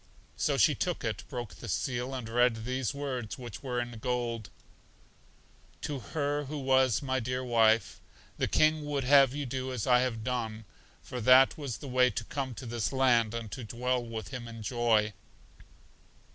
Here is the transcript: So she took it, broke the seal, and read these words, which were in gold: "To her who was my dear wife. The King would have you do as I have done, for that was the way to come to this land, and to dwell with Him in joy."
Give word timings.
So 0.35 0.57
she 0.57 0.73
took 0.73 1.03
it, 1.03 1.23
broke 1.29 1.53
the 1.53 1.67
seal, 1.69 2.15
and 2.15 2.27
read 2.27 2.65
these 2.65 2.91
words, 2.91 3.37
which 3.37 3.61
were 3.61 3.79
in 3.79 3.99
gold: 3.99 4.49
"To 5.81 5.99
her 5.99 6.45
who 6.45 6.57
was 6.57 7.03
my 7.03 7.19
dear 7.19 7.43
wife. 7.43 8.01
The 8.39 8.47
King 8.47 8.83
would 8.85 9.03
have 9.03 9.35
you 9.35 9.45
do 9.45 9.71
as 9.71 9.85
I 9.85 9.99
have 9.99 10.23
done, 10.23 10.65
for 11.03 11.21
that 11.21 11.55
was 11.55 11.77
the 11.77 11.87
way 11.87 12.09
to 12.09 12.23
come 12.23 12.55
to 12.55 12.65
this 12.65 12.91
land, 12.91 13.35
and 13.35 13.51
to 13.51 13.63
dwell 13.63 14.03
with 14.03 14.29
Him 14.29 14.47
in 14.47 14.63
joy." 14.63 15.13